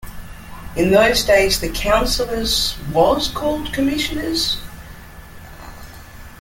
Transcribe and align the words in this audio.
In 0.75 0.89
those 0.89 1.23
days 1.25 1.59
the 1.59 1.69
councillors 1.69 2.75
was 2.91 3.27
called 3.27 3.71
commissioners. 3.71 4.59